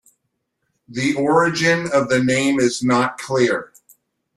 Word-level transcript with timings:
The 0.87 1.13
origin 1.13 1.87
of 1.93 2.09
the 2.09 2.23
name 2.23 2.59
is 2.59 2.81
not 2.81 3.19
clear. 3.19 3.71